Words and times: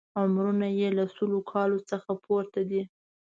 عمرونه 0.19 0.67
یې 0.79 0.87
له 0.97 1.03
سلو 1.15 1.39
کالونو 1.51 1.87
څخه 1.91 2.09
پورته 2.23 2.61
دي. 2.69 2.81